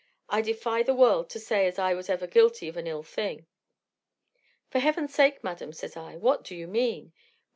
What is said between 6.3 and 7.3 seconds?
do you mean?